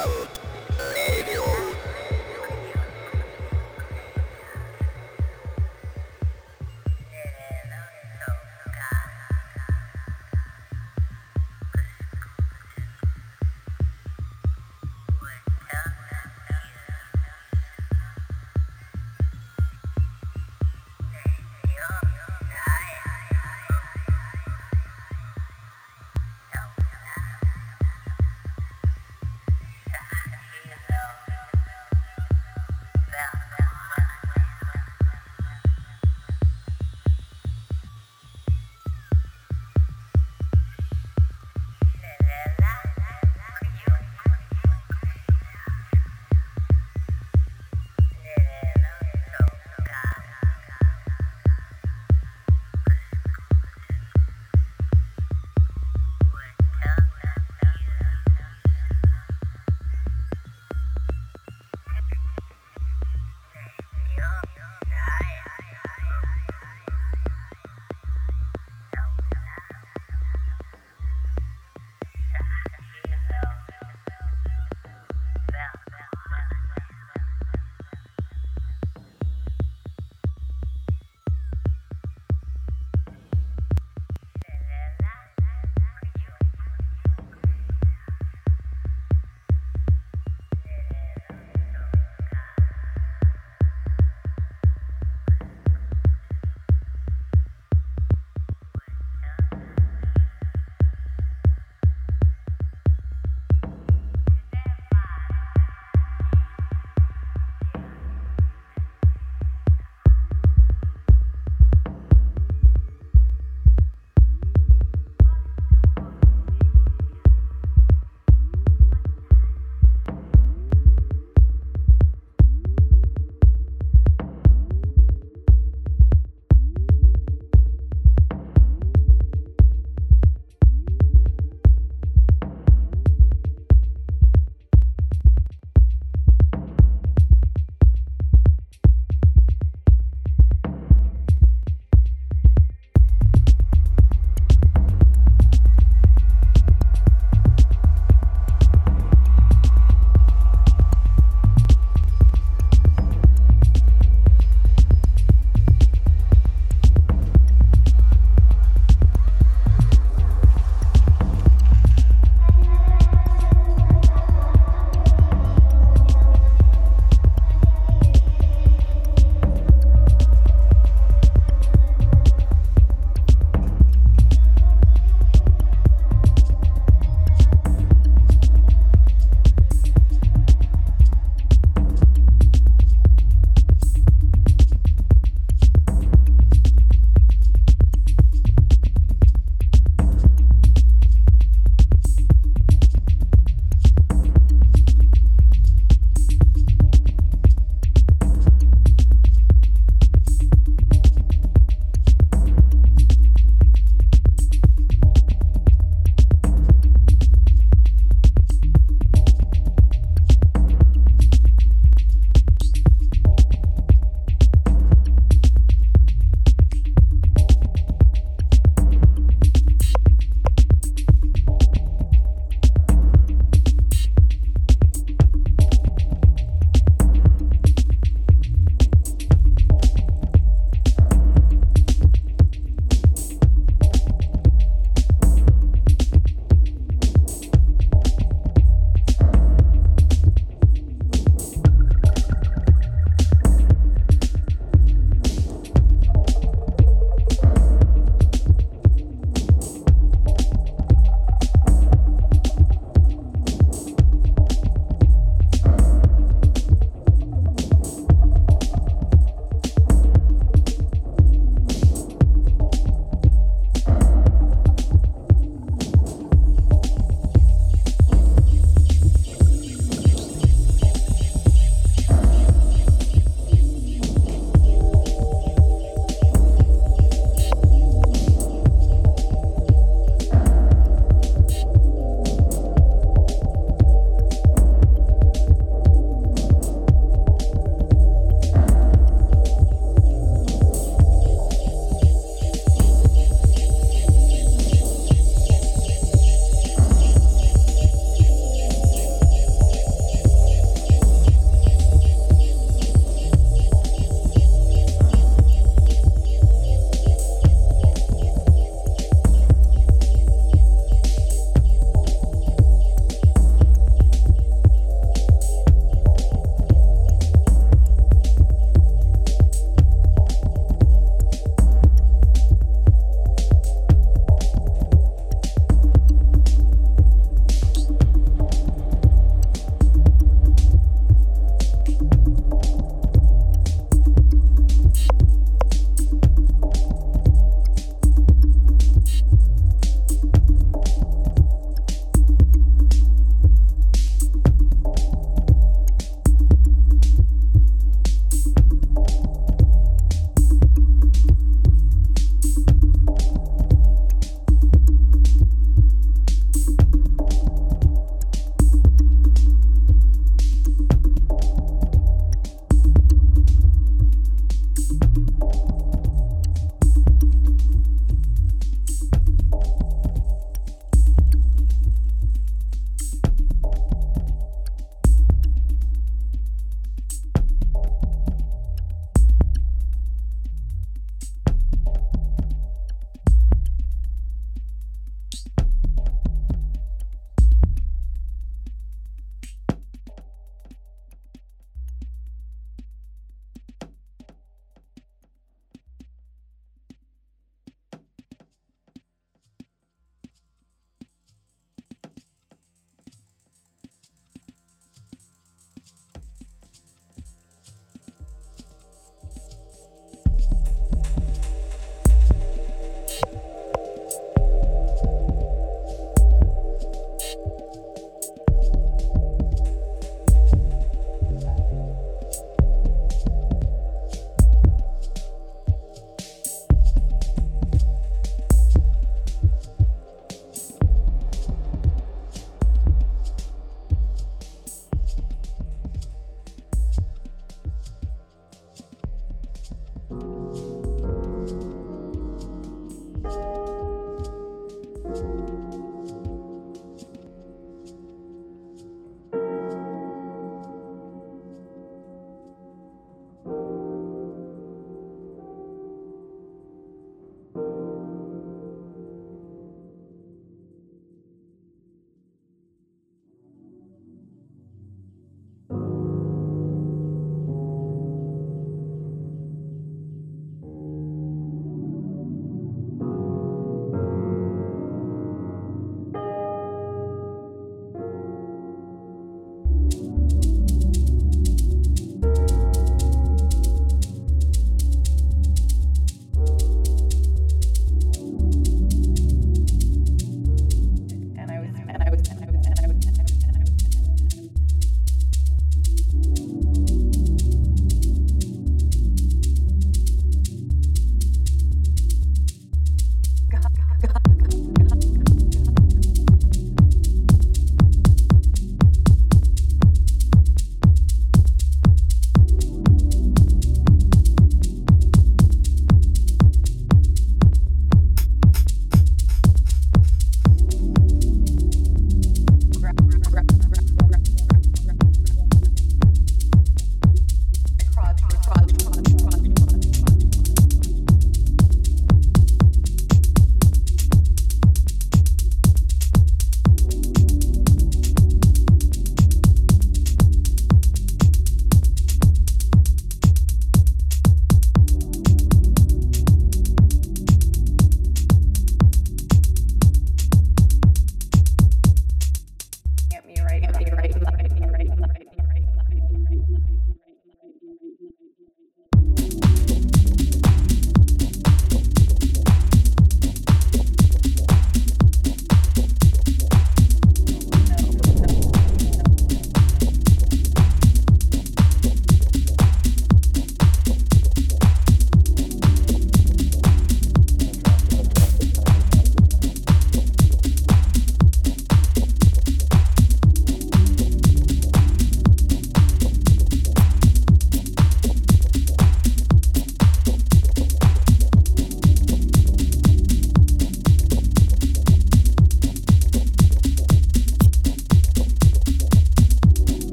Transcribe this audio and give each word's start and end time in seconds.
out. 0.00 0.39